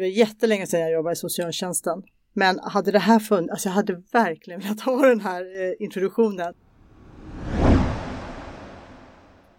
[0.00, 2.02] det var jättelänge sedan jag jobbade i socialtjänsten.
[2.32, 6.54] Men hade det här funnits, alltså jag hade verkligen velat ha den här eh, introduktionen.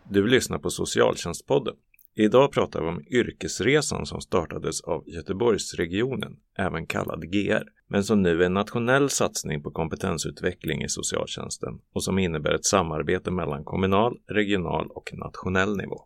[0.09, 1.75] Du lyssnar på Socialtjänstpodden.
[2.15, 8.41] Idag pratar vi om yrkesresan som startades av Göteborgsregionen, även kallad GR, men som nu
[8.41, 14.17] är en nationell satsning på kompetensutveckling i socialtjänsten och som innebär ett samarbete mellan kommunal,
[14.27, 16.05] regional och nationell nivå.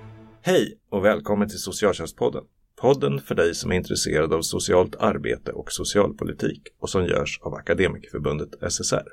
[0.43, 2.43] Hej och välkommen till Socialtjänstpodden.
[2.75, 7.53] Podden för dig som är intresserad av socialt arbete och socialpolitik och som görs av
[7.53, 9.07] Akademikerförbundet SSR.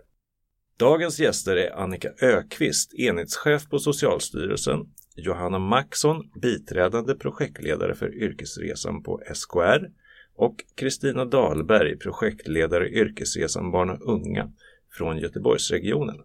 [0.78, 4.80] Dagens gäster är Annika Ökvist, enhetschef på Socialstyrelsen,
[5.16, 9.88] Johanna Maxson, biträdande projektledare för yrkesresan på SKR
[10.34, 14.52] och Kristina Dahlberg, projektledare Yrkesresan barn och unga
[14.90, 16.16] från Göteborgsregionen.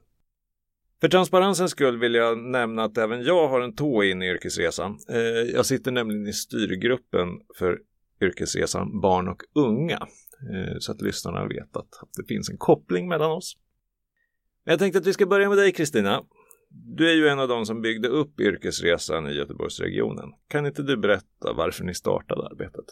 [1.04, 4.98] För transparensens skull vill jag nämna att även jag har en tå in i yrkesresan.
[5.10, 5.18] Eh,
[5.54, 7.80] jag sitter nämligen i styrgruppen för
[8.22, 10.08] yrkesresan barn och unga
[10.54, 13.58] eh, så att lyssnarna vet att det finns en koppling mellan oss.
[14.64, 16.24] Jag tänkte att vi ska börja med dig Kristina.
[16.70, 20.30] Du är ju en av dem som byggde upp yrkesresan i Göteborgsregionen.
[20.48, 22.86] Kan inte du berätta varför ni startade arbetet?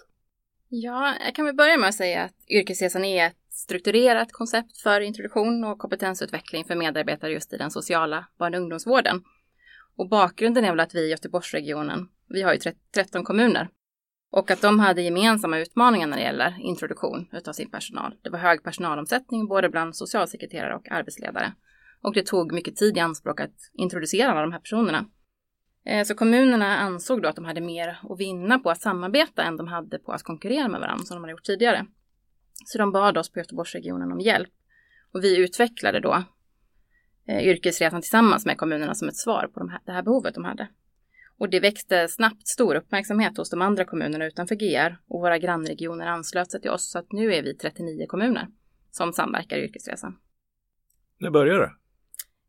[0.69, 5.01] Ja, jag kan väl börja med att säga att yrkesresan är ett strukturerat koncept för
[5.01, 9.23] introduktion och kompetensutveckling för medarbetare just i den sociala barn och ungdomsvården.
[9.95, 12.59] Och bakgrunden är väl att vi i Göteborgsregionen, vi har ju
[12.93, 13.69] 13 kommuner,
[14.31, 18.15] och att de hade gemensamma utmaningar när det gäller introduktion utav sin personal.
[18.21, 21.53] Det var hög personalomsättning både bland socialsekreterare och arbetsledare.
[22.01, 25.05] Och det tog mycket tid i anspråk att introducera alla de här personerna.
[25.85, 29.57] Eh, så kommunerna ansåg då att de hade mer att vinna på att samarbeta än
[29.57, 31.85] de hade på att konkurrera med varandra som de hade gjort tidigare.
[32.65, 34.49] Så de bad oss på Göteborgsregionen om hjälp.
[35.11, 36.23] Och vi utvecklade då
[37.27, 40.45] eh, yrkesresan tillsammans med kommunerna som ett svar på de här, det här behovet de
[40.45, 40.67] hade.
[41.37, 46.07] Och det väckte snabbt stor uppmärksamhet hos de andra kommunerna utanför GR och våra grannregioner
[46.07, 48.47] anslöt sig till oss så att nu är vi 39 kommuner
[48.91, 50.17] som samverkar i yrkesresan.
[51.17, 51.71] När började det?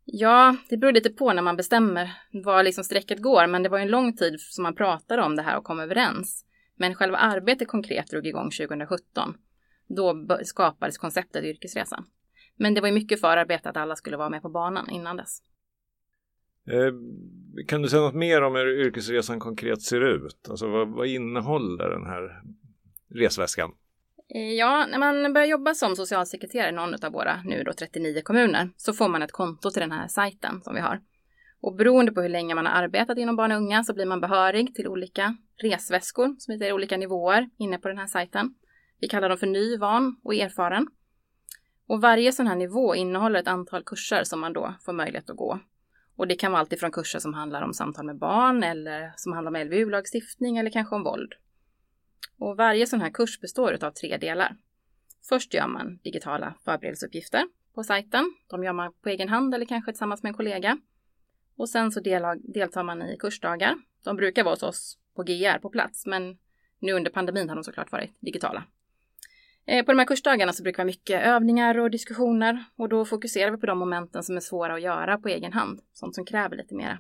[0.05, 3.79] Ja, det beror lite på när man bestämmer var liksom strecket går, men det var
[3.79, 6.45] en lång tid som man pratade om det här och kom överens.
[6.77, 9.35] Men själva arbetet konkret drog igång 2017.
[9.87, 12.05] Då skapades konceptet yrkesresan.
[12.57, 15.43] Men det var ju mycket förarbete att alla skulle vara med på banan innan dess.
[16.67, 16.93] Eh,
[17.67, 20.49] kan du säga något mer om hur yrkesresan konkret ser ut?
[20.51, 22.43] Alltså vad, vad innehåller den här
[23.09, 23.71] resväskan?
[24.35, 28.21] Eh, ja, när man börjar jobba som socialsekreterare i någon av våra nu då 39
[28.23, 31.01] kommuner så får man ett konto till den här sajten som vi har.
[31.61, 34.21] Och beroende på hur länge man har arbetat inom barn och unga så blir man
[34.21, 38.55] behörig till olika resväskor som heter olika nivåer inne på den här sajten.
[39.03, 40.87] Vi kallar dem för ny, van och erfaren.
[41.87, 45.37] Och varje sån här nivå innehåller ett antal kurser som man då får möjlighet att
[45.37, 45.59] gå.
[46.17, 49.51] Och det kan vara alltifrån kurser som handlar om samtal med barn eller som handlar
[49.51, 51.33] om LVU-lagstiftning eller kanske om våld.
[52.39, 54.57] Och varje sån här kurs består av tre delar.
[55.29, 58.35] Först gör man digitala förberedelseuppgifter på sajten.
[58.51, 60.79] De gör man på egen hand eller kanske tillsammans med en kollega.
[61.57, 63.77] Och sen så deltar man i kursdagar.
[64.05, 66.39] De brukar vara hos oss på GR på plats, men
[66.79, 68.65] nu under pandemin har de såklart varit digitala.
[69.67, 73.05] Eh, på de här kursdagarna så brukar det vara mycket övningar och diskussioner och då
[73.05, 75.81] fokuserar vi på de momenten som är svåra att göra på egen hand.
[75.93, 76.99] Sånt som kräver lite mera.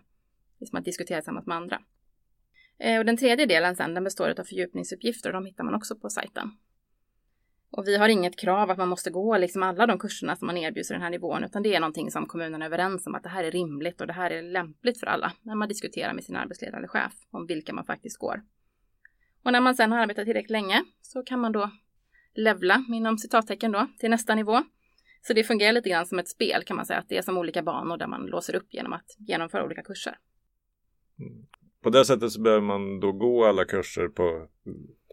[0.60, 1.80] Liksom att diskutera tillsammans med andra.
[2.78, 5.96] Eh, och den tredje delen sen, den består av fördjupningsuppgifter och de hittar man också
[5.96, 6.50] på sajten.
[7.70, 10.56] Och vi har inget krav att man måste gå liksom alla de kurserna som man
[10.56, 13.22] erbjuds i den här nivån, utan det är någonting som kommunen är överens om att
[13.22, 16.24] det här är rimligt och det här är lämpligt för alla när man diskuterar med
[16.24, 18.42] sin arbetsledare eller chef om vilka man faktiskt går.
[19.42, 21.70] Och när man sen har arbetat tillräckligt länge så kan man då
[22.34, 24.62] levla inom citattecken då till nästa nivå.
[25.26, 27.38] Så det fungerar lite grann som ett spel kan man säga, att det är som
[27.38, 30.18] olika banor där man låser upp genom att genomföra olika kurser.
[31.18, 31.46] Mm.
[31.82, 34.48] På det sättet så behöver man då gå alla kurser på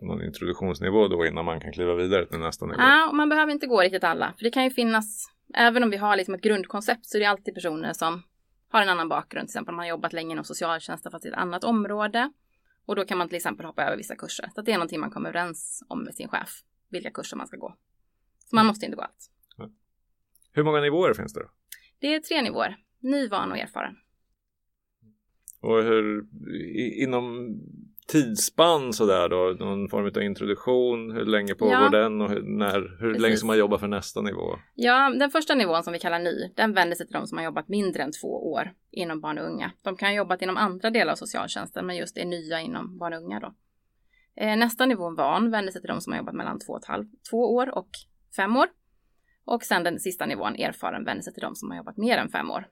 [0.01, 2.77] någon introduktionsnivå då innan man kan kliva vidare till nästa nivå?
[2.80, 5.25] Ja, och man behöver inte gå riktigt alla, för det kan ju finnas,
[5.56, 8.24] även om vi har liksom ett grundkoncept så är det alltid personer som
[8.69, 11.30] har en annan bakgrund, till exempel om man har jobbat länge inom socialtjänsten fast i
[11.30, 12.31] ett annat område.
[12.86, 14.50] Och då kan man till exempel hoppa över vissa kurser.
[14.56, 16.50] Så det är någonting man kommer överens om med sin chef
[16.89, 17.75] vilka kurser man ska gå.
[18.50, 19.30] Så man måste inte gå allt.
[20.51, 21.39] Hur många nivåer finns det?
[21.39, 21.50] Då?
[22.00, 22.77] Det är tre nivåer.
[23.00, 23.95] Ny, van och erfaren.
[25.62, 26.27] Och hur
[27.03, 27.56] inom
[28.07, 29.65] tidsspann sådär då?
[29.65, 31.12] Någon form av introduktion?
[31.12, 31.89] Hur länge pågår Ja.
[31.89, 34.56] den och hur, när, hur länge ska man jobba för nästa nivå?
[34.75, 37.45] Ja, den första nivån som vi kallar ny, den vänder sig till de som har
[37.45, 39.71] jobbat mindre än två år inom barn och unga.
[39.81, 43.13] De kan ha jobbat inom andra delar av socialtjänsten, men just är nya inom barn
[43.13, 43.53] och unga då.
[44.39, 47.06] Eh, nästa nivå, van, vänder sig till de som har jobbat mellan två, och halv,
[47.30, 47.89] två år och
[48.36, 48.68] fem år.
[49.45, 52.30] Och sen den sista nivån, erfaren, vänder sig till de som har jobbat mer än
[52.30, 52.68] fem år.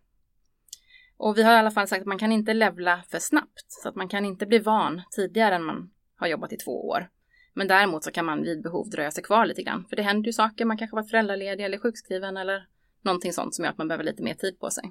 [1.18, 3.90] Och vi har i alla fall sagt att man kan inte levla för snabbt, så
[3.90, 7.10] att man kan inte bli van tidigare än man har jobbat i två år.
[7.54, 9.86] Men däremot så kan man vid behov dröja sig kvar lite grann.
[9.90, 12.68] För det händer ju saker, man kanske varit föräldraledig eller sjukskriven eller
[13.02, 14.84] någonting sånt som gör att man behöver lite mer tid på sig.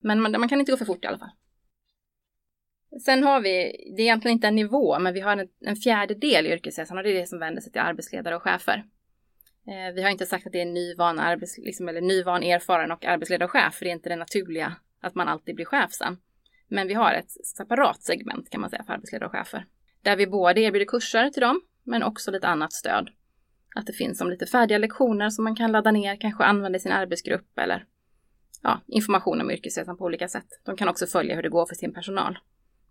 [0.00, 1.32] Men man, man kan inte gå för fort i alla fall.
[3.00, 3.50] Sen har vi,
[3.96, 7.04] det är egentligen inte en nivå, men vi har en, en fjärdedel i yrkesresan och
[7.04, 8.84] det är det som vänder sig till arbetsledare och chefer.
[9.66, 13.04] Eh, vi har inte sagt att det är nyvan, arbets, liksom, eller nyvan, erfaren och
[13.04, 16.16] arbetsledare och chef, för det är inte det naturliga att man alltid blir chef sen.
[16.68, 19.66] Men vi har ett separat segment kan man säga för arbetsledare och chefer.
[20.02, 23.10] Där vi både erbjuder kurser till dem, men också lite annat stöd.
[23.74, 26.80] Att det finns som lite färdiga lektioner som man kan ladda ner, kanske använda i
[26.80, 27.84] sin arbetsgrupp eller
[28.62, 30.46] ja, information om yrkesresan på olika sätt.
[30.64, 32.38] De kan också följa hur det går för sin personal.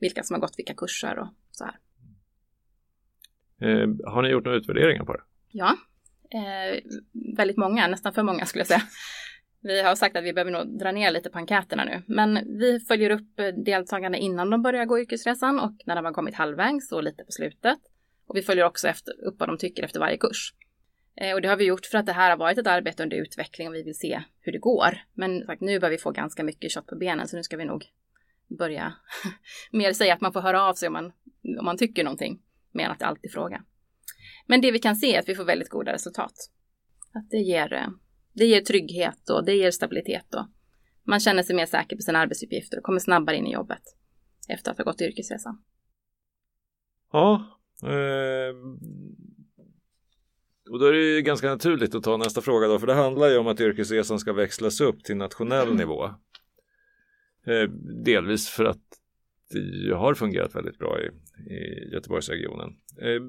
[0.01, 1.77] Vilka som har gått vilka kurser och så här.
[3.61, 5.23] Eh, har ni gjort några utvärderingar på det?
[5.51, 5.77] Ja,
[6.29, 6.79] eh,
[7.37, 8.81] väldigt många, nästan för många skulle jag säga.
[9.63, 12.79] Vi har sagt att vi behöver nog dra ner lite på enkäterna nu, men vi
[12.79, 16.91] följer upp eh, deltagarna innan de börjar gå yrkesresan och när de har kommit halvvägs
[16.91, 17.79] och lite på slutet.
[18.27, 20.53] Och vi följer också efter, upp vad de tycker efter varje kurs.
[21.15, 23.17] Eh, och det har vi gjort för att det här har varit ett arbete under
[23.17, 24.97] utveckling och vi vill se hur det går.
[25.13, 27.65] Men sagt, nu börjar vi få ganska mycket kött på benen så nu ska vi
[27.65, 27.85] nog
[28.57, 28.93] börja
[29.71, 31.11] mer säga att man får höra av sig om man,
[31.59, 33.63] om man tycker någonting, mer än att alltid fråga.
[34.47, 36.33] Men det vi kan se är att vi får väldigt goda resultat.
[37.13, 37.87] Att det ger, eh,
[38.33, 40.45] det ger trygghet och det ger stabilitet och
[41.03, 43.81] man känner sig mer säker på sina arbetsuppgifter och kommer snabbare in i jobbet
[44.49, 45.63] efter att ha gått yrkesresan.
[47.11, 48.55] Ja, eh,
[50.71, 53.27] och då är det ju ganska naturligt att ta nästa fråga då, för det handlar
[53.27, 56.09] ju om att yrkesresan ska växlas upp till nationell nivå.
[57.47, 57.69] Eh,
[58.03, 58.81] delvis för att
[59.49, 61.07] det har fungerat väldigt bra i,
[61.53, 62.69] i Göteborgsregionen.
[63.01, 63.21] Eh,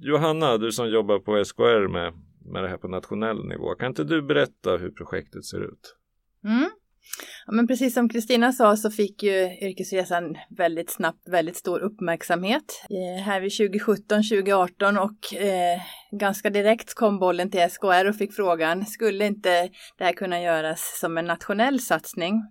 [0.00, 2.12] Johanna, du som jobbar på SKR med,
[2.52, 5.96] med det här på nationell nivå, kan inte du berätta hur projektet ser ut?
[6.44, 6.70] Mm.
[7.46, 12.86] Ja, men precis som Kristina sa så fick ju yrkesresan väldigt snabbt väldigt stor uppmärksamhet
[12.90, 15.80] eh, här vid 2017-2018 och eh,
[16.10, 19.68] ganska direkt kom bollen till SKR och fick frågan, skulle inte
[19.98, 22.42] det här kunna göras som en nationell satsning?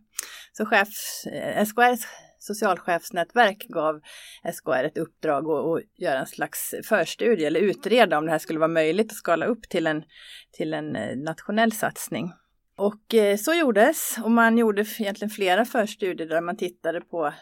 [0.57, 2.07] Så chefs, eh, SKRs
[2.39, 4.01] socialchefsnätverk gav
[4.53, 8.59] SKR ett uppdrag att, att göra en slags förstudie eller utreda om det här skulle
[8.59, 10.03] vara möjligt att skala upp till en,
[10.51, 12.33] till en eh, nationell satsning.
[12.77, 17.33] Och eh, så gjordes och man gjorde egentligen flera förstudier där man tittade på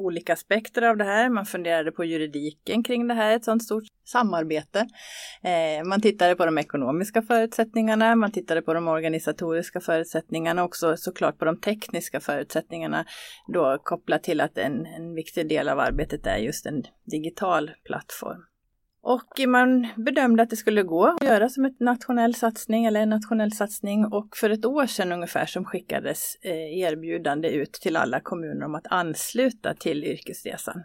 [0.00, 1.28] olika aspekter av det här.
[1.28, 4.86] Man funderade på juridiken kring det här, ett sådant stort samarbete.
[5.42, 10.96] Eh, man tittade på de ekonomiska förutsättningarna, man tittade på de organisatoriska förutsättningarna och också
[10.96, 13.04] såklart på de tekniska förutsättningarna
[13.52, 18.49] då kopplat till att en, en viktig del av arbetet är just en digital plattform.
[19.02, 23.08] Och man bedömde att det skulle gå att göra som en nationell satsning eller en
[23.08, 28.20] nationell satsning och för ett år sedan ungefär som skickades eh, erbjudande ut till alla
[28.20, 30.82] kommuner om att ansluta till yrkesresan.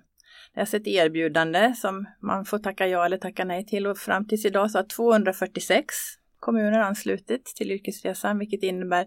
[0.53, 3.97] Det är alltså ett erbjudande som man får tacka ja eller tacka nej till och
[3.97, 5.95] fram tills idag så har 246
[6.39, 9.05] kommuner anslutit till yrkesresan vilket innebär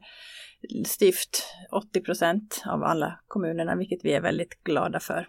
[0.87, 5.29] styvt 80 procent av alla kommunerna vilket vi är väldigt glada för.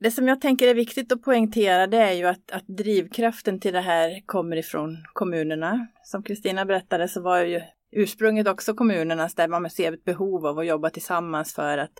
[0.00, 3.72] Det som jag tänker är viktigt att poängtera det är ju att, att drivkraften till
[3.72, 5.86] det här kommer ifrån kommunerna.
[6.02, 7.60] Som Kristina berättade så var ju
[7.92, 11.92] ursprunget också kommunernas där man ser ett behov av att jobba tillsammans för att,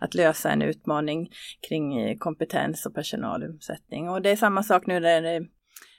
[0.00, 1.30] att lösa en utmaning
[1.68, 4.08] kring eh, kompetens och personalomsättning.
[4.08, 5.46] Och det är samma sak nu när det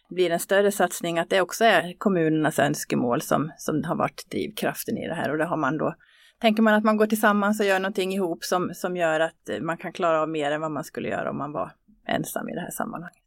[0.09, 4.97] blir en större satsning, att det också är kommunernas önskemål som, som har varit drivkraften
[4.97, 5.95] i det här och det har man då
[6.41, 9.77] Tänker man att man går tillsammans och gör någonting ihop som, som gör att man
[9.77, 11.71] kan klara av mer än vad man skulle göra om man var
[12.07, 13.21] ensam i det här sammanhanget.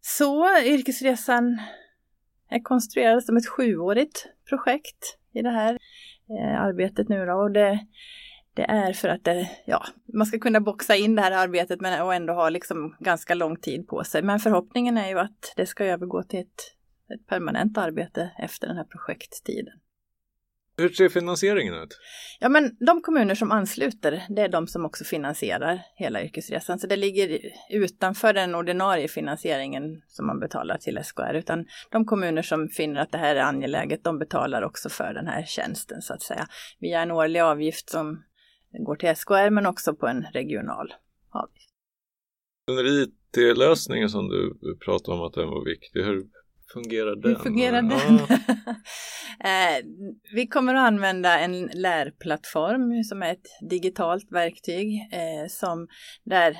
[0.00, 1.58] Så yrkesresan
[2.50, 5.78] är konstruerad som ett sjuårigt projekt i det här
[6.30, 7.32] eh, arbetet nu då.
[7.32, 7.86] Och det,
[8.54, 9.84] det är för att det, ja,
[10.14, 13.56] man ska kunna boxa in det här arbetet men, och ändå ha liksom ganska lång
[13.56, 14.22] tid på sig.
[14.22, 16.74] Men förhoppningen är ju att det ska övergå till ett,
[17.14, 19.74] ett permanent arbete efter den här projekttiden.
[20.78, 21.98] Hur ser finansieringen ut?
[22.40, 26.78] Ja, men de kommuner som ansluter, det är de som också finansierar hela yrkesresan.
[26.78, 27.40] Så det ligger
[27.70, 33.12] utanför den ordinarie finansieringen som man betalar till SKR, utan de kommuner som finner att
[33.12, 36.46] det här är angeläget, de betalar också för den här tjänsten så att säga.
[36.78, 38.22] Via en årlig avgift som
[38.86, 40.94] går till SKR, men också på en regional
[41.30, 41.70] avgift.
[42.66, 46.26] Den IT-lösningen som du pratade om att den var viktig, hur
[46.72, 47.30] fungerar den?
[47.30, 48.18] Hur fungerar den?
[49.40, 49.84] eh,
[50.34, 55.88] vi kommer att använda en lärplattform som är ett digitalt verktyg eh, som
[56.24, 56.56] där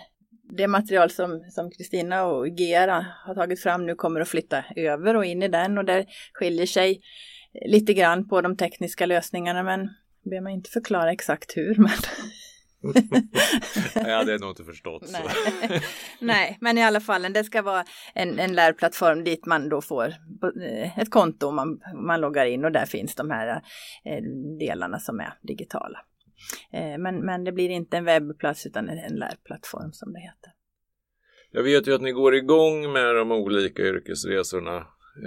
[0.56, 5.24] det material som Kristina och Gera har tagit fram nu kommer att flytta över och
[5.24, 7.00] in i den och det skiljer sig
[7.66, 9.88] lite grann på de tekniska lösningarna men
[10.30, 11.74] ber man inte förklara exakt hur.
[11.78, 11.90] Men
[13.94, 15.02] jag hade nog inte förstått.
[15.12, 15.82] Nej.
[16.20, 16.58] Nej.
[16.60, 20.06] men i alla fall det ska vara en, en lärplattform dit man då får
[20.62, 23.62] eh, ett konto man, man loggar in och där finns de här
[24.04, 24.22] eh,
[24.58, 25.98] delarna som är digitala.
[26.72, 30.52] Eh, men, men det blir inte en webbplats utan en, lärplattform som det heter.
[31.50, 34.76] Jag vet ju att ni går igång med de olika yrkesresorna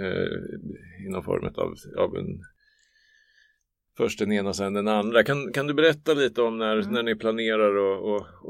[0.00, 1.74] eh, inom form av,
[2.04, 2.40] av en
[4.00, 5.24] först den ena och sen den andra.
[5.24, 6.92] Kan, kan du berätta lite om när, mm.
[6.94, 7.72] när ni planerar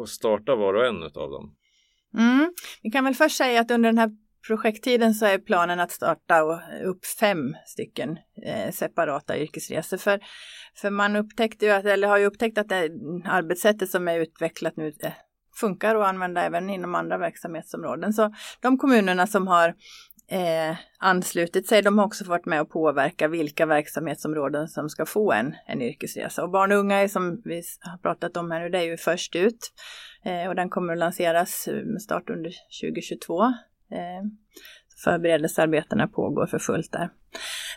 [0.03, 1.55] att starta var och en av dem?
[2.19, 2.53] Mm.
[2.83, 4.11] Vi kan väl först säga att under den här
[4.47, 6.43] projekttiden så är planen att starta
[6.85, 8.11] upp fem stycken
[8.47, 9.97] eh, separata yrkesresor.
[9.97, 10.21] För,
[10.77, 12.91] för man upptäckte ju att, eller har ju upptäckt att det
[13.25, 15.13] arbetssättet som är utvecklat nu eh,
[15.61, 18.13] funkar att använda även inom andra verksamhetsområden.
[18.13, 19.75] Så de kommunerna som har
[20.31, 21.83] eh, anslutit sig.
[21.83, 26.43] De har också varit med och påverka vilka verksamhetsområden som ska få en, en yrkesresa.
[26.43, 28.97] Och barn och unga är som vi har pratat om här nu, det är ju
[28.97, 29.73] först ut.
[30.25, 33.43] Eh, och den kommer att lanseras eh, med start under 2022.
[33.43, 33.51] Eh,
[35.05, 37.11] förberedelsearbetena pågår för fullt där.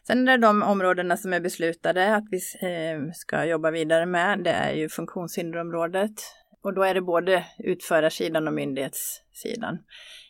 [0.07, 4.43] Sen är det de områdena som är beslutade att vi eh, ska jobba vidare med.
[4.43, 6.11] Det är ju funktionshinderområdet.
[6.63, 9.77] Och då är det både utförarsidan och myndighetssidan.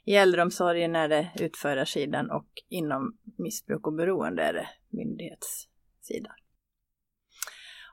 [0.06, 6.36] I äldreomsorgen är det utförarsidan och inom missbruk och beroende är det myndighetssidan.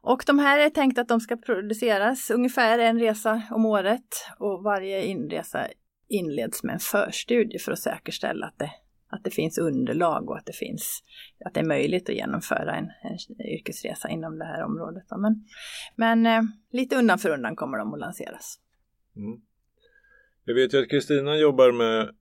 [0.03, 4.63] Och de här är tänkt att de ska produceras ungefär en resa om året och
[4.63, 5.69] varje inresa
[6.09, 8.71] inleds med en förstudie för att säkerställa att det,
[9.11, 11.02] att det finns underlag och att det, finns,
[11.45, 15.05] att det är möjligt att genomföra en, en yrkesresa inom det här området.
[15.17, 15.45] Men,
[15.97, 18.59] men eh, lite undan för undan kommer de att lanseras.
[19.17, 19.40] Mm.
[20.45, 22.14] Jag vet ju att Kristina jobbar med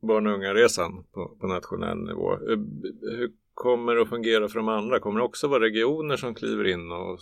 [0.00, 2.32] barn och unga-resan på, på nationell nivå.
[2.32, 2.58] Eh,
[3.00, 5.00] hur kommer det att fungera för de andra?
[5.00, 7.18] Kommer det också vara regioner som kliver in och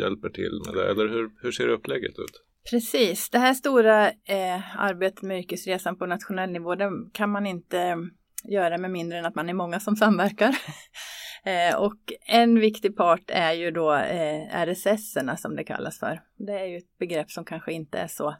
[0.00, 0.90] hjälper till med det?
[0.90, 2.42] Eller hur, hur ser upplägget ut?
[2.70, 7.80] Precis, det här stora eh, arbetet med yrkesresan på nationell nivå det kan man inte
[7.80, 7.96] eh,
[8.44, 10.56] göra med mindre än att man är många som samverkar.
[11.44, 16.20] eh, och en viktig part är ju då eh, RSS som det kallas för.
[16.36, 18.36] Det är ju ett begrepp som kanske inte är så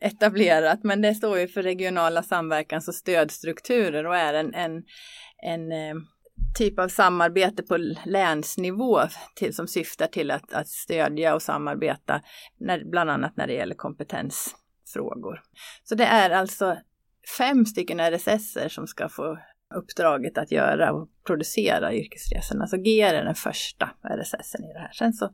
[0.00, 4.82] etablerat, men det står ju för regionala samverkans och stödstrukturer och är en, en,
[5.42, 5.94] en eh,
[6.58, 9.00] typ av samarbete på länsnivå
[9.34, 12.20] till, som syftar till att, att stödja och samarbeta,
[12.58, 15.42] när, bland annat när det gäller kompetensfrågor.
[15.84, 16.76] Så det är alltså
[17.38, 19.38] fem stycken RSS som ska få
[19.74, 22.66] uppdraget att göra och producera yrkesresorna.
[22.66, 24.92] Så GR är den första RSS i det här.
[24.92, 25.30] Sen så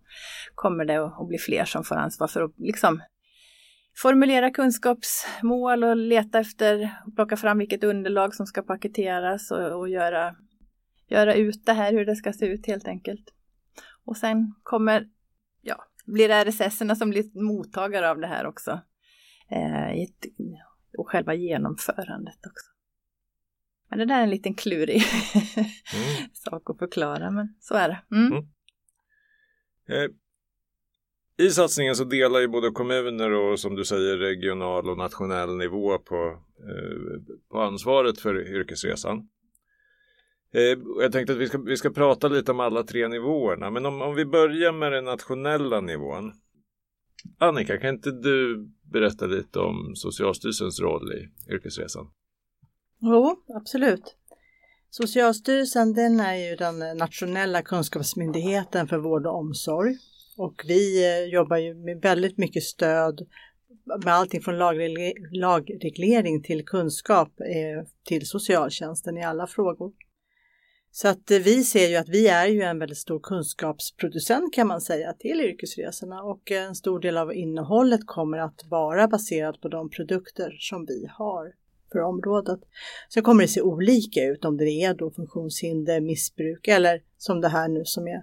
[0.54, 3.02] kommer det att bli fler som får ansvar för att liksom
[4.02, 10.34] formulera kunskapsmål och leta efter, plocka fram vilket underlag som ska paketeras och, och göra,
[11.08, 13.34] göra ut det här, hur det ska se ut helt enkelt.
[14.04, 15.08] Och sen kommer,
[15.62, 18.80] ja, blir RSS som blir mottagare av det här också.
[19.50, 20.08] Eh,
[20.98, 22.66] och själva genomförandet också.
[23.88, 25.02] Men det där är en liten klurig
[25.94, 26.30] mm.
[26.32, 28.16] sak att förklara, men så är det.
[28.16, 28.32] Mm.
[28.32, 28.44] Mm.
[29.88, 30.10] Eh,
[31.38, 35.98] i satsningen så delar ju både kommuner och som du säger regional och nationell nivå
[35.98, 39.28] på, eh, på ansvaret för yrkesresan.
[40.56, 43.86] Eh, jag tänkte att vi ska, vi ska prata lite om alla tre nivåerna, men
[43.86, 46.32] om, om vi börjar med den nationella nivån.
[47.38, 52.06] Annika, kan inte du berätta lite om Socialstyrelsens roll i yrkesresan?
[53.00, 54.16] Jo, absolut.
[54.90, 59.94] Socialstyrelsen den är ju den nationella kunskapsmyndigheten för vård och omsorg
[60.36, 63.26] och vi eh, jobbar ju med väldigt mycket stöd
[64.04, 64.58] med allting från
[65.32, 69.92] lagreglering till kunskap eh, till socialtjänsten i alla frågor.
[70.98, 74.66] Så att eh, vi ser ju att vi är ju en väldigt stor kunskapsproducent kan
[74.66, 79.60] man säga till yrkesresorna och eh, en stor del av innehållet kommer att vara baserat
[79.60, 81.52] på de produkter som vi har
[81.92, 82.60] för området.
[83.08, 87.48] Sen kommer det se olika ut om det är då funktionshinder, missbruk eller som det
[87.48, 88.22] här nu som är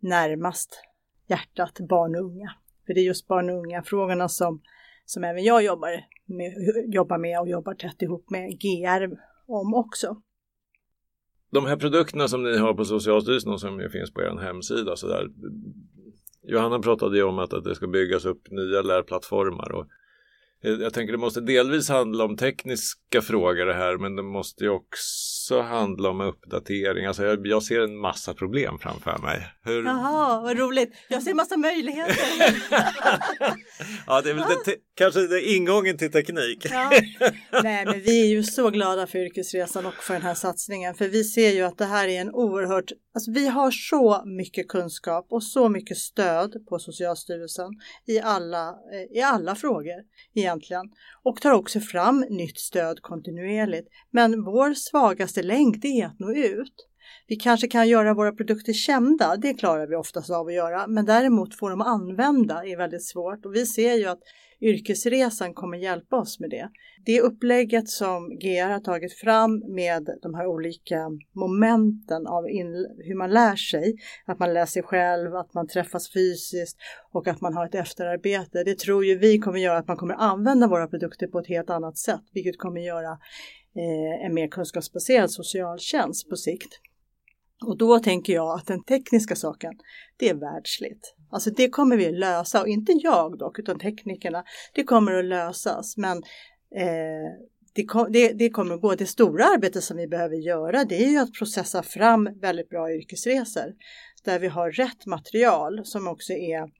[0.00, 0.80] närmast
[1.26, 2.54] hjärtat barn och unga.
[2.86, 4.62] För det är just barn och unga frågorna som,
[5.04, 5.90] som även jag jobbar
[6.26, 6.52] med,
[6.94, 10.22] jobbar med och jobbar tätt ihop med GR om också.
[11.50, 15.08] De här produkterna som ni har på Socialstyrelsen och som finns på er hemsida så
[15.08, 15.28] där,
[16.42, 19.86] Johanna pratade ju om att, att det ska byggas upp nya lärplattformar och
[20.60, 24.70] jag tänker det måste delvis handla om tekniska frågor det här men det måste ju
[24.70, 27.06] också handla om uppdatering.
[27.06, 29.46] Alltså jag, jag ser en massa problem framför mig.
[29.64, 29.84] Hur...
[29.84, 30.92] Jaha, vad roligt.
[31.08, 32.16] Jag ser en massa möjligheter.
[34.06, 36.66] ja, det är väl det kanske det ingången till teknik.
[36.70, 36.90] ja.
[37.62, 40.94] Nej, men vi är ju så glada för yrkesresan och för den här satsningen.
[40.94, 44.68] För vi ser ju att det här är en oerhört, alltså vi har så mycket
[44.68, 47.70] kunskap och så mycket stöd på Socialstyrelsen
[48.06, 48.74] i alla,
[49.14, 50.84] i alla frågor egentligen
[51.22, 53.88] och tar också fram nytt stöd kontinuerligt.
[54.10, 56.88] Men vår svagaste länk det är att nå ut.
[57.26, 61.04] Vi kanske kan göra våra produkter kända, det klarar vi oftast av att göra, men
[61.04, 64.20] däremot få dem använda är väldigt svårt och vi ser ju att
[64.60, 66.68] yrkesresan kommer hjälpa oss med det.
[67.04, 72.44] Det upplägget som GR har tagit fram med de här olika momenten av
[73.04, 73.94] hur man lär sig,
[74.26, 76.76] att man lär sig själv, att man träffas fysiskt
[77.12, 78.64] och att man har ett efterarbete.
[78.64, 81.70] Det tror ju vi kommer göra att man kommer använda våra produkter på ett helt
[81.70, 83.18] annat sätt, vilket kommer göra
[83.78, 86.80] Eh, en mer kunskapsbaserad socialtjänst på sikt.
[87.66, 89.72] Och då tänker jag att den tekniska saken,
[90.16, 91.14] det är världsligt.
[91.30, 94.44] Alltså det kommer vi lösa och inte jag dock, utan teknikerna.
[94.74, 96.16] Det kommer att lösas, men
[96.76, 97.28] eh,
[97.74, 98.94] det, det, det, kommer att gå.
[98.94, 102.92] Det stora arbetet som vi behöver göra, det är ju att processa fram väldigt bra
[102.92, 103.74] yrkesresor
[104.24, 106.70] där vi har rätt material som också är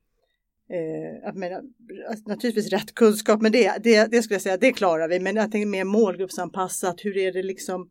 [0.70, 1.62] eh, menar,
[2.08, 5.20] alltså, naturligtvis rätt kunskap, men det, det, det skulle jag säga, det klarar vi.
[5.20, 7.04] Men jag tänker mer målgruppsanpassat.
[7.04, 7.90] Hur är det liksom?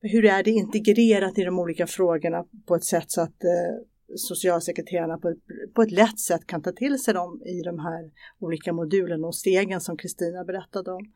[0.00, 3.84] Hur är det integrerat i de olika frågorna på ett sätt så att eh,
[4.16, 5.38] socialsekreterarna på ett,
[5.74, 9.34] på ett lätt sätt kan ta till sig dem i de här olika modulerna och
[9.34, 11.12] stegen som Kristina berättade om.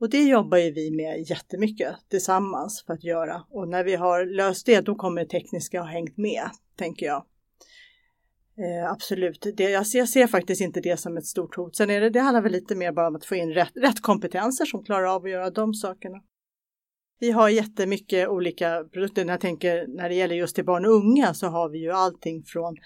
[0.00, 4.26] Och det jobbar ju vi med jättemycket tillsammans för att göra och när vi har
[4.26, 7.24] löst det då kommer det tekniska ha hängt med, tänker jag.
[8.58, 11.76] Eh, absolut, det, jag, ser, jag ser faktiskt inte det som ett stort hot.
[11.76, 14.00] Sen är det, det handlar väl lite mer bara om att få in rätt, rätt
[14.00, 16.22] kompetenser som klarar av att göra de sakerna.
[17.20, 19.24] Vi har jättemycket olika produkter.
[19.24, 21.90] När jag tänker när det gäller just till barn och unga så har vi ju
[21.90, 22.76] allting från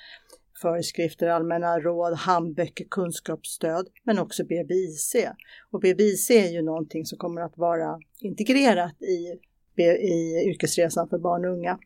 [0.62, 5.16] föreskrifter, allmänna råd, handböcker, kunskapsstöd, men också BBIC.
[5.70, 9.38] Och BBIC är ju någonting som kommer att vara integrerat i,
[9.82, 11.78] i yrkesresan för barn och unga.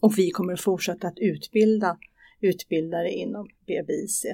[0.00, 1.98] Och vi kommer att fortsätta att utbilda
[2.44, 4.26] utbildare inom BBIC.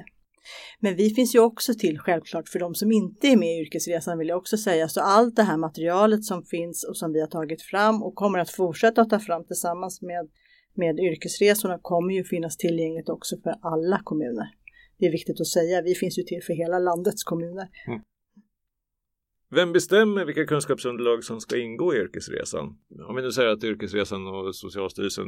[0.79, 4.17] Men vi finns ju också till självklart för de som inte är med i yrkesresan
[4.17, 4.87] vill jag också säga.
[4.87, 8.39] Så allt det här materialet som finns och som vi har tagit fram och kommer
[8.39, 10.29] att fortsätta att ta fram tillsammans med,
[10.73, 14.47] med yrkesresorna kommer ju finnas tillgängligt också för alla kommuner.
[14.97, 17.67] Det är viktigt att säga, vi finns ju till för hela landets kommuner.
[17.87, 18.01] Mm.
[19.55, 22.77] Vem bestämmer vilka kunskapsunderlag som ska ingå i yrkesresan?
[23.07, 25.27] Om vi nu säger att yrkesresan och Socialstyrelsen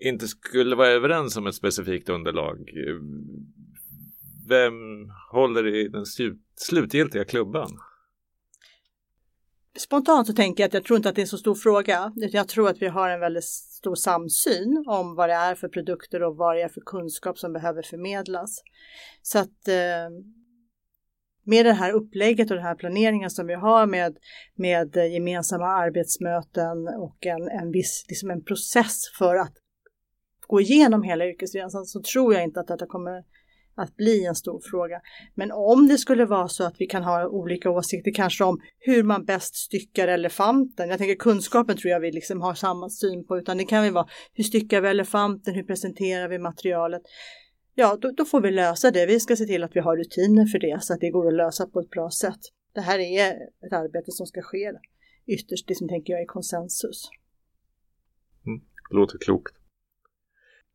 [0.00, 2.58] inte skulle vara överens om ett specifikt underlag
[4.48, 6.04] vem håller i den
[6.56, 7.78] slutgiltiga klubban?
[9.78, 12.12] Spontant så tänker jag att jag tror inte att det är en så stor fråga.
[12.16, 16.22] Jag tror att vi har en väldigt stor samsyn om vad det är för produkter
[16.22, 18.62] och vad det är för kunskap som behöver förmedlas.
[19.22, 20.10] Så att eh,
[21.46, 24.16] med det här upplägget och den här planeringen som vi har med,
[24.54, 29.63] med gemensamma arbetsmöten och en, en viss liksom en process för att
[30.46, 33.24] gå igenom hela yrkesresan så tror jag inte att detta kommer
[33.76, 35.00] att bli en stor fråga.
[35.34, 39.02] Men om det skulle vara så att vi kan ha olika åsikter kanske om hur
[39.02, 40.88] man bäst styckar elefanten.
[40.88, 43.90] Jag tänker kunskapen tror jag vi liksom har samma syn på, utan det kan ju
[43.90, 47.02] vara hur styckar vi elefanten, hur presenterar vi materialet?
[47.74, 49.06] Ja, då, då får vi lösa det.
[49.06, 51.34] Vi ska se till att vi har rutiner för det så att det går att
[51.34, 52.40] lösa på ett bra sätt.
[52.74, 53.32] Det här är
[53.66, 54.72] ett arbete som ska ske
[55.26, 57.08] ytterst, det som tänker jag är konsensus.
[58.46, 59.63] Mm, låter klokt.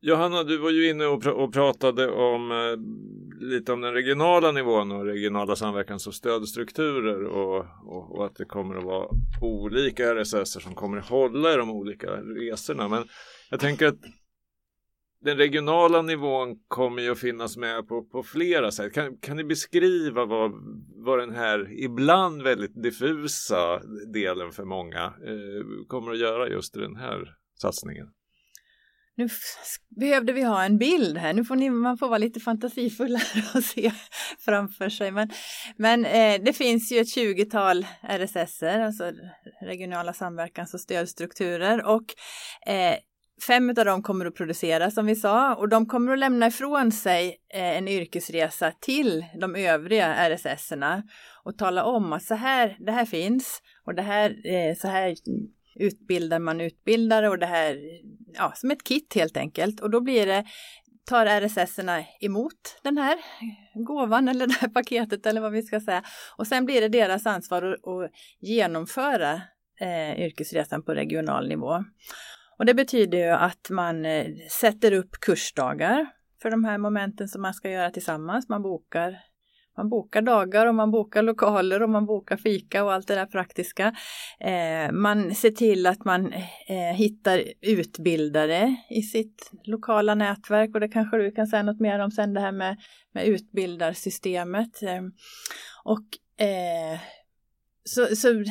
[0.02, 4.52] Johanna, du var ju inne och, pr och pratade om eh, lite om den regionala
[4.52, 9.08] nivån och regionala samverkans och stödstrukturer och, och, och, att det kommer att vara
[9.40, 12.88] olika RSS som kommer att hålla i de olika resorna.
[12.88, 13.04] Men
[13.50, 13.98] jag tänker att
[15.20, 18.92] den regionala nivån kommer ju att finnas med på, på flera sätt.
[18.92, 20.52] Kan, kan ni beskriva vad,
[20.96, 23.80] vad den här ibland väldigt diffusa
[24.12, 28.06] delen för många eh, kommer att göra just i den här satsningen?
[29.20, 29.28] Nu
[30.00, 31.32] behövde vi ha en bild här.
[31.32, 33.22] Nu får ni, man får vara lite fantasifullare
[33.54, 33.92] och se
[34.38, 35.10] framför sig.
[35.10, 35.30] Men,
[35.76, 39.12] men eh, det finns ju ett tjugotal RSS, alltså
[39.62, 41.84] regionala samverkans och stödstrukturer.
[41.84, 42.04] Och
[42.66, 42.96] eh,
[43.46, 46.92] fem av dem kommer att producera som vi sa och de kommer att lämna ifrån
[46.92, 51.02] sig eh, en yrkesresa till de övriga RSSerna
[51.44, 55.14] och tala om att så här, det här finns och det här, eh, så här
[55.80, 57.78] utbildar man utbildare och det här,
[58.34, 59.80] ja, som ett kit helt enkelt.
[59.80, 60.44] Och då blir det
[61.04, 63.18] tar RSS-erna emot den här
[63.74, 66.02] gåvan eller det här paketet eller vad vi ska säga.
[66.36, 69.42] Och sen blir det deras ansvar att, att genomföra
[69.80, 71.84] eh, yrkesresan på regional nivå.
[72.58, 76.06] Och det betyder ju att man eh, sätter upp kursdagar
[76.42, 78.48] för de här momenten som man ska göra tillsammans.
[78.48, 79.18] Man bokar
[79.80, 83.26] man bokar dagar och man bokar lokaler och man bokar fika och allt det där
[83.26, 83.94] praktiska.
[84.40, 86.32] Eh, man ser till att man
[86.68, 91.98] eh, hittar utbildare i sitt lokala nätverk och det kanske du kan säga något mer
[91.98, 92.76] om sen det här med,
[93.14, 94.82] med utbildarsystemet.
[94.82, 95.02] Eh,
[95.84, 97.00] och eh,
[97.84, 98.44] så, så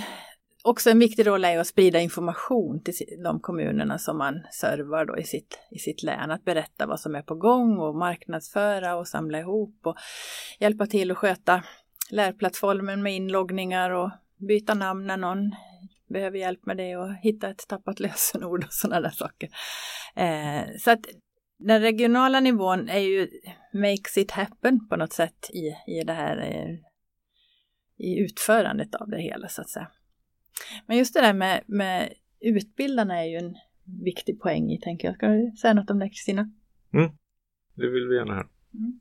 [0.70, 5.18] också en viktig roll är att sprida information till de kommunerna som man servar då
[5.18, 6.32] i sitt, i sitt län.
[6.32, 9.96] Att berätta vad som är på gång och marknadsföra och samla ihop och
[10.60, 11.64] hjälpa till att sköta
[12.12, 14.12] lärplattformen med inloggningar och
[14.48, 15.56] byta namn när någon
[16.10, 19.50] behöver hjälp med det och hitta ett tappat lösenord och sådana där saker.
[20.16, 21.06] Eh, så att
[21.60, 23.30] den regionala nivån är ju
[23.74, 26.76] makes it happen på något sätt i, i det här eh,
[27.98, 29.88] i utförandet av det hela så att säga.
[30.86, 33.56] Men just det där med, med utbildarna är ju en
[34.06, 35.16] viktig poäng i, tänker jag.
[35.16, 36.42] Ska du säga något om det, Kristina?
[36.94, 37.12] Mm.
[37.76, 38.48] Det vill vi gärna höra.
[38.74, 39.00] Mm.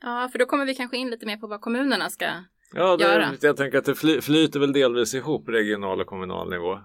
[0.00, 2.24] Ja, för då kommer vi kanske in lite mer på vad kommunerna ska
[2.74, 3.34] ja, det, göra.
[3.40, 6.78] Jag tänker att det fly, flyter väl delvis ihop regional och kommunal nivå.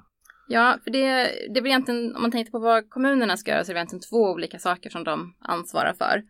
[0.47, 3.71] Ja, för det, det blir egentligen, om man tänker på vad kommunerna ska göra så
[3.71, 6.23] är det egentligen två olika saker som de ansvarar för.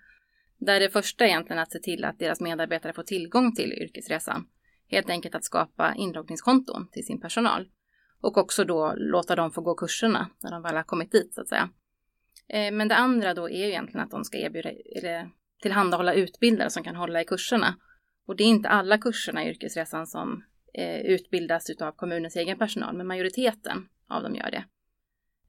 [0.60, 4.46] Där det första är egentligen att se till att deras medarbetare får tillgång till yrkesresan
[4.88, 7.68] helt enkelt att skapa inloggningskonton till sin personal.
[8.22, 11.42] Och också då låta dem få gå kurserna när de väl har kommit dit så
[11.42, 11.70] att säga.
[12.50, 15.30] Eh, men det andra då är ju egentligen att de ska erbjuda eller
[15.62, 17.76] tillhandahålla utbildare som kan hålla i kurserna.
[18.28, 22.98] Och det är inte alla kurserna i yrkesresan som eh, utbildas av kommunens egen personal,
[22.98, 24.66] men majoriteten av dem gör det.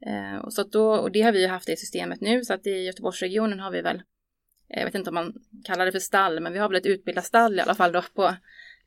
[0.07, 2.67] Eh, och, så då, och det har vi ju haft i systemet nu, så att
[2.67, 3.97] i Göteborgsregionen har vi väl,
[4.69, 6.87] eh, jag vet inte om man kallar det för stall, men vi har väl ett
[6.87, 8.35] utbildarstall i alla fall då på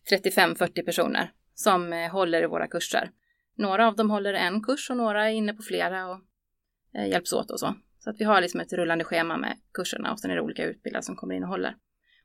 [0.10, 3.12] 35-40 personer som eh, håller i våra kurser.
[3.56, 6.20] Några av dem håller en kurs och några är inne på flera och
[6.96, 7.76] eh, hjälps åt och så.
[8.00, 10.66] Så att vi har liksom ett rullande schema med kurserna och sen är det olika
[10.66, 11.76] utbildare som kommer in och håller.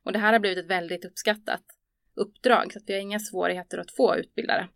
[0.03, 1.63] Och det här har blivit ett väldigt uppskattat
[2.15, 4.69] uppdrag så att vi har inga svårigheter att få utbildare.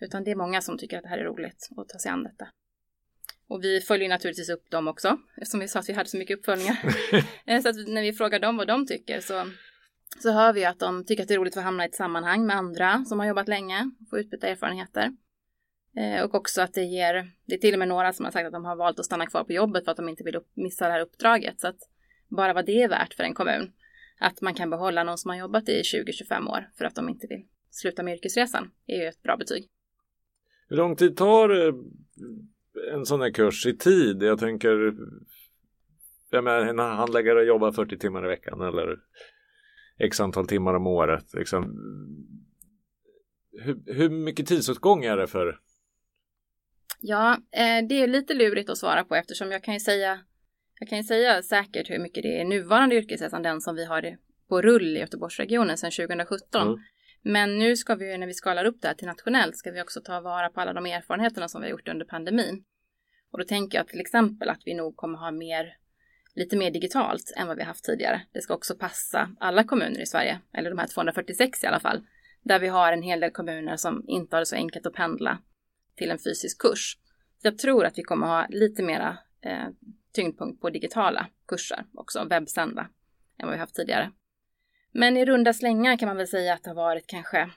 [0.00, 2.22] Utan det är många som tycker att det här är roligt att ta sig an
[2.22, 2.48] detta.
[3.48, 6.38] Och vi följer naturligtvis upp dem också eftersom vi sa att vi hade så mycket
[6.38, 6.78] uppföljningar.
[7.46, 9.50] Eh, så att när vi frågar dem vad de tycker så
[10.18, 12.46] så hör vi att de tycker att det är roligt att hamna i ett sammanhang
[12.46, 15.12] med andra som har jobbat länge, få utbyta erfarenheter.
[15.96, 18.46] Eh, och också att det ger, det är till och med några som har sagt
[18.46, 20.86] att de har valt att stanna kvar på jobbet för att de inte vill missa
[20.86, 21.60] det här uppdraget.
[21.60, 21.78] Så att
[22.28, 23.72] bara vad det är värt för en kommun,
[24.20, 27.26] att man kan behålla någon som har jobbat i 20-25 år för att de inte
[27.26, 29.68] vill sluta med yrkesresan, är ju ett bra betyg.
[30.68, 31.74] Hur lång tid tar eh,
[32.92, 34.22] en sån här kurs i tid?
[34.22, 34.94] Jag tänker,
[36.30, 38.96] jag menar, en handläggare jobbar 40 timmar i veckan eller
[39.98, 41.34] x antal timmar om året.
[41.34, 41.64] Liksom.
[43.52, 45.60] Hur, hur mycket tidsåtgång är det för?
[47.00, 50.20] Ja, eh, det är lite lurigt att svara på eftersom jag kan ju säga
[50.80, 54.16] jag kan ju säga säkert hur mycket det är nuvarande yrkesresan, den som vi har
[54.48, 56.68] på rull i Göteborgsregionen sedan 2017.
[56.68, 56.78] Mm.
[57.22, 60.00] Men nu ska vi, när vi skalar upp det här till nationellt, ska vi också
[60.00, 62.64] ta vara på alla de erfarenheterna som vi har gjort under pandemin.
[63.32, 65.76] Och då tänker jag till exempel att vi nog kommer ha mer
[66.38, 68.22] lite mer digitalt än vad vi haft tidigare.
[68.32, 72.06] Det ska också passa alla kommuner i Sverige, eller de här 246 i alla fall,
[72.42, 75.38] där vi har en hel del kommuner som inte har det så enkelt att pendla
[75.96, 76.98] till en fysisk kurs.
[77.42, 79.68] Jag tror att vi kommer ha lite mera eh,
[80.12, 82.88] tyngdpunkt på digitala kurser också, webbsända,
[83.38, 84.10] än vad vi haft tidigare.
[84.92, 87.50] Men i runda slängar kan man väl säga att det har varit kanske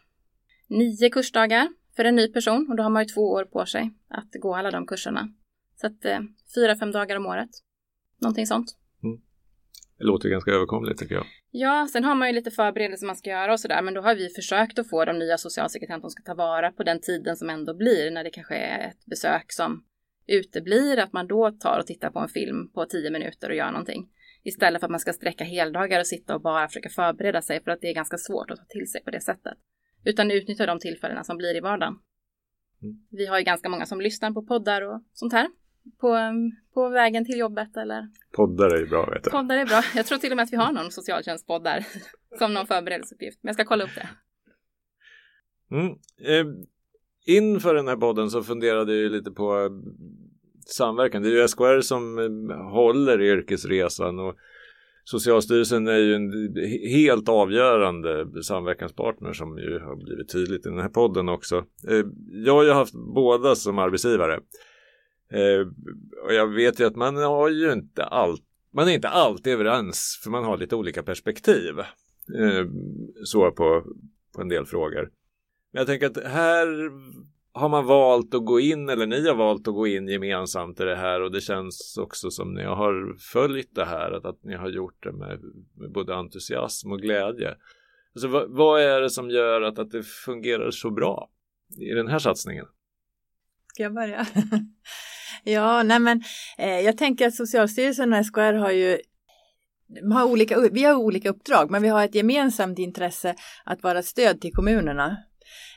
[0.68, 3.92] nio kursdagar för en ny person och då har man ju två år på sig
[4.08, 5.30] att gå alla de kurserna.
[5.82, 6.20] Så att eh,
[6.56, 7.50] fyra, fem dagar om året.
[8.22, 8.78] Någonting sånt.
[9.04, 9.22] Mm.
[9.98, 11.26] Det låter ganska överkomligt tycker jag.
[11.52, 14.16] Ja, sen har man ju lite förberedelser man ska göra och sådär, men då har
[14.16, 17.36] vi försökt att få de nya socialsekreterarna att de ska ta vara på den tiden
[17.36, 19.84] som ändå blir när det kanske är ett besök som
[20.28, 23.72] uteblir, att man då tar och tittar på en film på tio minuter och gör
[23.72, 24.10] någonting.
[24.44, 27.72] Istället för att man ska sträcka heldagar och sitta och bara försöka förbereda sig för
[27.72, 29.58] att det är ganska svårt att ta till sig på det sättet.
[30.06, 31.94] Utan utnyttja de tillfällena som blir i vardagen.
[32.82, 33.08] Mm.
[33.10, 35.48] Vi har ju ganska många som lyssnar på poddar och sånt här
[36.00, 36.18] på,
[36.74, 38.08] på vägen till jobbet eller?
[38.32, 39.32] Poddar är bra vet jag.
[39.32, 39.82] Poddar är bra.
[39.96, 41.86] Jag tror till och med att vi har någon socialtjänstpodd där
[42.40, 43.40] som någon förberedelseuppgift.
[43.42, 44.10] Men jag ska kolla upp det.
[45.76, 45.88] Mm.
[46.26, 46.56] Eh,
[47.26, 49.70] inför den här podden så funderade jag lite på
[50.66, 51.22] samverkan.
[51.22, 54.36] Det är ju SKR som eh, håller yrkesresan och
[55.04, 56.56] Socialstyrelsen är ju en
[56.92, 61.56] helt avgörande samverkanspartner som ju har blivit tydligt i den här podden också.
[61.88, 62.06] Eh,
[62.46, 64.40] jag har ju haft båda som arbetsgivare.
[65.32, 65.68] Eh,
[66.26, 70.20] och jag vet ju att man har ju inte allt, man är inte alltid överens
[70.24, 71.80] för man har lite olika perspektiv.
[72.38, 72.66] Eh,
[73.24, 73.86] så på,
[74.36, 75.10] på en del frågor.
[75.72, 76.92] Men jag tänker att här
[77.54, 80.84] har man valt att gå in eller ni har valt att gå in gemensamt i
[80.84, 84.56] det här och det känns också som ni har följt det här att, att ni
[84.56, 85.40] har gjort det med,
[85.78, 87.56] med både entusiasm och glädje.
[88.14, 91.30] Alltså, vad, vad, är det som gör att, att det fungerar så bra
[91.80, 92.66] i den här satsningen?
[93.74, 94.26] Ska jag börja?
[95.44, 96.24] ja, nej men
[96.58, 99.00] eh, jag tänker att Socialstyrelsen och SKR har ju
[100.14, 104.42] har olika, vi har olika uppdrag, men vi har ett gemensamt intresse att vara stöd
[104.42, 105.18] till kommunerna.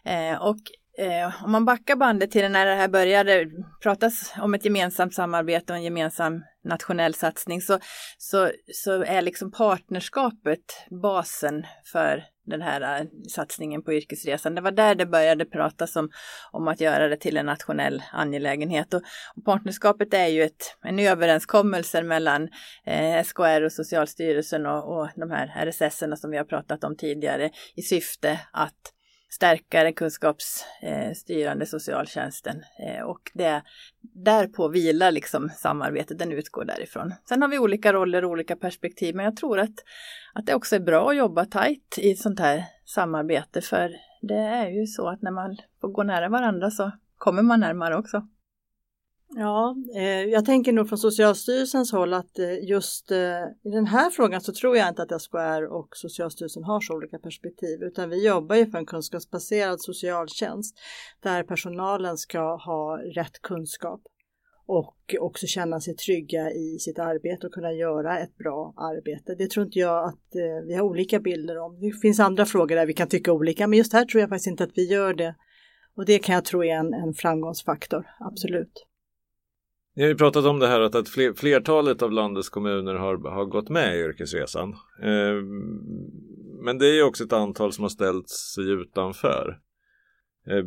[0.05, 0.59] Eh, och
[0.98, 3.46] Eh, om man backar bandet till när det här började
[3.83, 7.79] pratas om ett gemensamt samarbete och en gemensam nationell satsning så,
[8.18, 10.61] så, så är liksom partnerskapet
[11.03, 14.54] basen för den här eh, satsningen på yrkesresan.
[14.54, 16.11] Det var där det började pratas om,
[16.52, 18.94] om att göra det till en nationell angelägenhet.
[18.94, 19.02] Och,
[19.37, 22.48] och partnerskapet är ju ett, en överenskommelse mellan
[22.87, 27.50] eh, SKR och Socialstyrelsen och, och de här RSS som vi har pratat om tidigare
[27.74, 28.94] i syfte att
[29.34, 33.62] stärka den kunskapsstyrande eh, socialtjänsten eh, och det,
[34.00, 37.14] därpå vilar liksom samarbetet, den utgår därifrån.
[37.28, 39.74] Sen har vi olika roller och olika perspektiv, men jag tror att,
[40.34, 43.90] att det också är bra att jobba tajt i ett sånt här samarbete, för
[44.22, 47.96] det är ju så att när man får gå nära varandra så kommer man närmare
[47.96, 48.28] också.
[49.36, 53.18] Ja, eh, jag tänker nog från Socialstyrelsens håll att eh, just eh,
[53.64, 57.18] i den här frågan så tror jag inte att SKR och Socialstyrelsen har så olika
[57.18, 60.76] perspektiv utan vi jobbar ju för en kunskapsbaserad socialtjänst
[61.22, 64.00] där personalen ska ha rätt kunskap
[64.66, 69.34] och också känna sig trygga i sitt arbete och kunna göra ett bra arbete.
[69.34, 71.80] Det tror inte jag att eh, vi har olika bilder om.
[71.80, 74.50] Det finns andra frågor där vi kan tycka olika men just här tror jag faktiskt
[74.50, 75.34] inte att vi gör det.
[75.96, 78.86] Och det kan jag tro är en, en framgångsfaktor, absolut.
[79.96, 83.44] Ni har ju pratat om det här att, att flertalet av landets kommuner har, har
[83.44, 84.72] gått med i yrkesresan.
[85.02, 85.42] Eh,
[86.64, 89.61] men det är ju också ett antal som har ställt sig utanför.
[90.46, 90.64] Eh,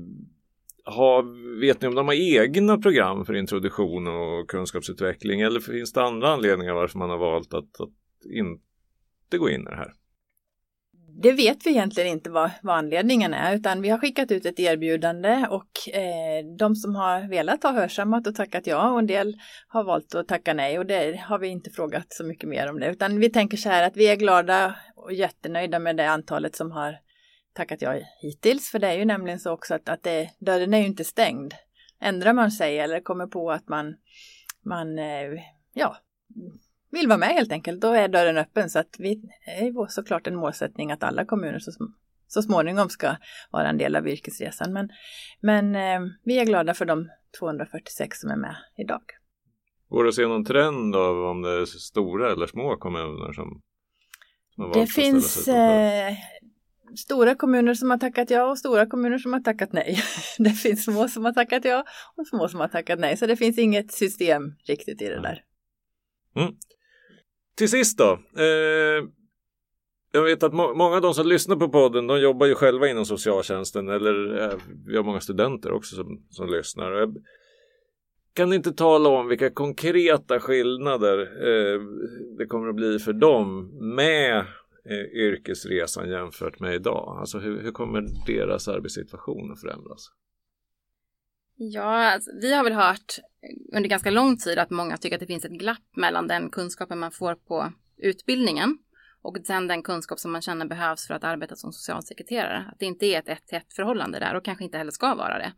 [0.84, 1.24] har,
[1.60, 6.30] vet ni om de har egna program för introduktion och kunskapsutveckling eller finns det andra
[6.30, 9.94] anledningar varför man har valt att, att inte gå in i det här?
[11.22, 14.60] Det vet vi egentligen inte vad, vad anledningen är, utan vi har skickat ut ett
[14.60, 19.38] erbjudande och eh, de som har velat har hörsammat och tackat ja och en del
[19.68, 22.80] har valt att tacka nej och det har vi inte frågat så mycket mer om
[22.80, 26.56] det, utan vi tänker så här att vi är glada och jättenöjda med det antalet
[26.56, 26.98] som har
[27.54, 30.80] tackat ja hittills, för det är ju nämligen så också att, att det, dörren är
[30.80, 31.54] ju inte stängd.
[32.02, 33.96] Ändrar man sig eller kommer på att man,
[34.66, 35.42] man eh,
[35.74, 35.98] ja,
[36.92, 38.70] vill vara med helt enkelt, då är dörren öppen.
[38.70, 41.72] Så att vi är såklart en målsättning att alla kommuner så,
[42.28, 43.16] så småningom ska
[43.52, 44.74] vara en del av yrkesresan.
[44.74, 44.90] Men,
[45.42, 49.02] men eh, vi är glada för de 246 som är med idag.
[49.90, 53.62] Går det att se någon trend av om det är stora eller små kommuner som,
[54.56, 56.14] som Det finns eh,
[56.96, 60.00] stora kommuner som har tackat ja och stora kommuner som har tackat nej.
[60.38, 61.86] Det finns små som har tackat ja
[62.18, 63.18] och små som har tackat nej.
[63.18, 65.44] Så det finns inget system riktigt i det där.
[66.36, 66.54] Mm.
[67.58, 68.20] Till sist då.
[68.38, 69.06] Eh,
[70.12, 72.88] jag vet att må många av de som lyssnar på podden, de jobbar ju själva
[72.88, 77.02] inom socialtjänsten eller eh, vi har många studenter också som, som lyssnar.
[77.02, 77.08] Eh,
[78.34, 81.82] kan ni inte tala om vilka konkreta skillnader eh,
[82.38, 84.38] det kommer att bli för dem med
[84.86, 87.18] eh, yrkesresan jämfört med idag?
[87.20, 90.12] Alltså hur, hur kommer deras arbetssituation att förändras?
[91.60, 93.20] Ja, alltså, vi har väl hört
[93.74, 97.00] under ganska lång tid att många tycker att det finns ett glapp mellan den kunskapen
[97.00, 98.78] man får på utbildningen
[99.22, 102.66] och sen den kunskap som man känner behövs för att arbeta som socialsekreterare.
[102.72, 105.38] Att det inte är ett ett ett förhållande där och kanske inte heller ska vara
[105.38, 105.54] det.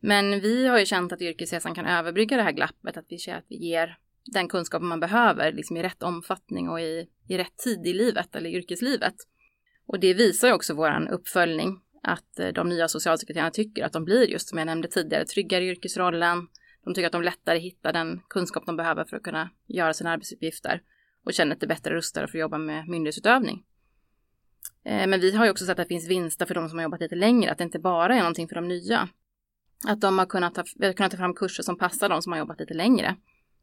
[0.00, 3.34] Men vi har ju känt att yrkesresan kan överbrygga det här glappet, att vi ser
[3.34, 3.98] att vi ger
[4.32, 8.36] den kunskap man behöver liksom i rätt omfattning och i, i rätt tid i livet
[8.36, 9.14] eller yrkeslivet.
[9.86, 14.04] Och det visar ju också vår uppföljning att eh, de nya socialsekreterarna tycker att de
[14.04, 16.48] blir just som jag nämnde tidigare tryggare i yrkesrollen.
[16.84, 20.10] De tycker att de lättare hittar den kunskap de behöver för att kunna göra sina
[20.10, 20.82] arbetsuppgifter
[21.24, 23.64] och känner att det är bättre rustade för att jobba med myndighetsutövning.
[24.84, 26.82] Eh, men vi har ju också sett att det finns vinster för de som har
[26.82, 29.08] jobbat lite längre, att det inte bara är någonting för de nya.
[29.88, 32.32] Att de har kunnat ta, vi har kunnat ta fram kurser som passar de som
[32.32, 33.16] har jobbat lite längre.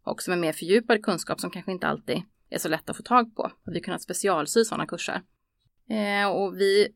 [0.03, 3.35] Också med mer fördjupad kunskap som kanske inte alltid är så lätt att få tag
[3.35, 3.51] på.
[3.65, 5.21] Vi har kunnat specialsy sådana kurser.
[5.89, 6.87] Eh, och vi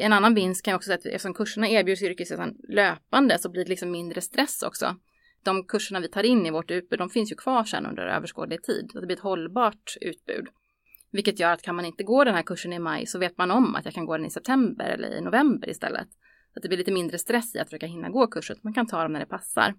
[0.00, 3.64] en annan vinst kan jag också säga att eftersom kurserna erbjuds yrkesresan löpande så blir
[3.64, 4.96] det liksom mindre stress också.
[5.42, 8.62] De kurserna vi tar in i vårt utbud, de finns ju kvar sen under överskådlig
[8.62, 8.90] tid.
[8.92, 10.48] Så det blir ett hållbart utbud.
[11.10, 13.50] Vilket gör att kan man inte gå den här kursen i maj så vet man
[13.50, 16.08] om att jag kan gå den i september eller i november istället.
[16.52, 18.56] Så att det blir lite mindre stress i att försöka hinna gå kursen.
[18.62, 19.74] Man kan ta dem när det passar.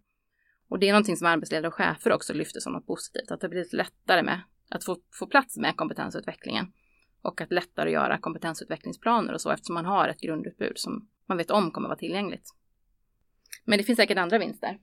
[0.70, 3.32] Och det är någonting som arbetsledare och chefer också lyfter som något positivt.
[3.32, 6.66] Att det blir lite lättare med att få, få plats med kompetensutvecklingen
[7.28, 11.52] och att lättare göra kompetensutvecklingsplaner och så eftersom man har ett grundutbud som man vet
[11.52, 12.50] om kommer vara tillgängligt.
[13.66, 14.80] Men det finns säkert andra vinster.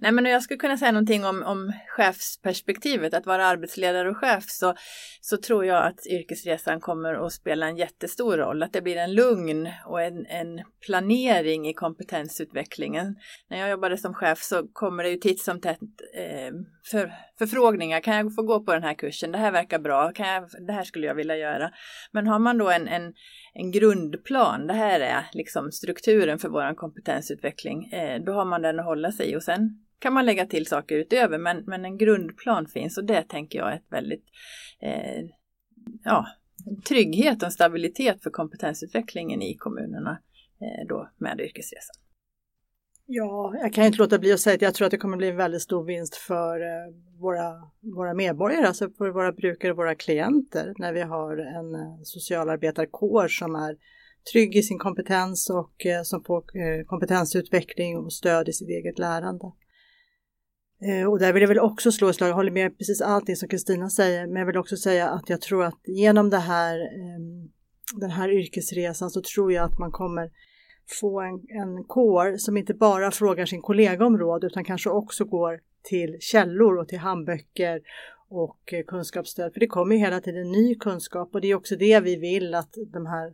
[0.00, 4.44] Nej, men jag skulle kunna säga någonting om, om chefsperspektivet, att vara arbetsledare och chef,
[4.48, 4.74] så,
[5.20, 8.62] så tror jag att yrkesresan kommer att spela en jättestor roll.
[8.62, 13.16] Att det blir en lugn och en, en planering i kompetensutvecklingen.
[13.50, 15.80] När jag jobbade som chef så kommer det ju titt som tätt
[16.14, 16.52] eh,
[16.90, 18.00] för, förfrågningar.
[18.00, 19.32] Kan jag få gå på den här kursen?
[19.32, 20.12] Det här verkar bra.
[20.12, 21.70] Kan jag, det här skulle jag vilja göra.
[22.12, 23.12] Men har man då en, en,
[23.54, 28.78] en grundplan, det här är liksom strukturen för vår kompetensutveckling, eh, då har man den
[28.78, 31.98] att hålla sig i och sen kan man lägga till saker utöver, men, men en
[31.98, 34.24] grundplan finns och det tänker jag är ett väldigt
[34.80, 35.24] eh,
[36.04, 36.26] ja,
[36.88, 40.18] trygghet och stabilitet för kompetensutvecklingen i kommunerna
[40.60, 41.96] eh, då med yrkesresan.
[43.08, 45.28] Ja, jag kan inte låta bli att säga att jag tror att det kommer bli
[45.28, 47.52] en väldigt stor vinst för eh, våra,
[47.96, 53.28] våra medborgare, alltså för våra brukare och våra klienter när vi har en eh, socialarbetarkår
[53.28, 53.76] som är
[54.32, 59.52] trygg i sin kompetens och eh, som får kompetensutveckling och stöd i sitt eget lärande.
[60.82, 63.36] Eh, och där vill jag väl också slå ett slag, jag håller med precis allting
[63.36, 66.78] som Kristina säger, men jag vill också säga att jag tror att genom det här,
[66.78, 67.50] ehm,
[68.00, 70.30] den här yrkesresan så tror jag att man kommer
[71.00, 75.24] få en, en kår som inte bara frågar sin kollega om råd utan kanske också
[75.24, 77.80] går till källor och till handböcker
[78.28, 79.52] och eh, kunskapsstöd.
[79.52, 82.54] För det kommer ju hela tiden ny kunskap och det är också det vi vill
[82.54, 83.32] att de här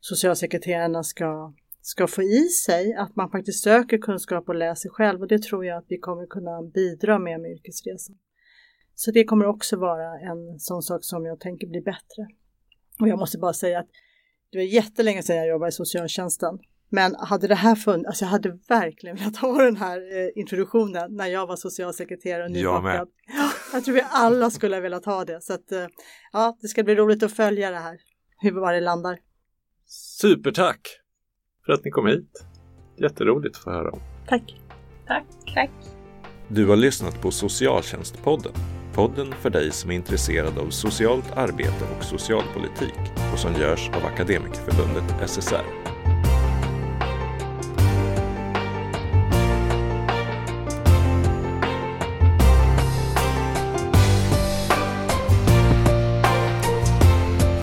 [0.00, 5.28] socialsekreterarna ska, ska få i sig, att man faktiskt söker kunskap och läser själv och
[5.28, 8.16] det tror jag att vi kommer kunna bidra med med yrkesresan.
[8.94, 12.26] Så det kommer också vara en sån sak som jag tänker bli bättre.
[13.00, 13.88] Och jag måste bara säga att
[14.50, 18.30] det var jättelänge sedan jag jobbade i socialtjänsten men hade det här funnits, alltså jag
[18.30, 23.08] hade verkligen velat ha den här eh, introduktionen när jag var socialsekreterare och nybakad.
[23.26, 25.40] Jag, jag tror vi alla skulle ha velat ha det.
[25.40, 25.86] Så att, eh,
[26.32, 27.98] ja, det ska bli roligt att följa det här,
[28.38, 29.18] hur det landar.
[30.20, 31.01] Supertack
[31.66, 32.46] för att ni kom hit.
[32.96, 34.00] Jätteroligt att få höra om.
[34.28, 34.56] Tack.
[35.06, 35.24] Tack.
[35.54, 35.70] Tack.
[36.48, 38.52] Du har lyssnat på Socialtjänstpodden.
[38.94, 42.98] Podden för dig som är intresserad av socialt arbete och socialpolitik
[43.32, 45.81] och som görs av Akademikerförbundet SSR.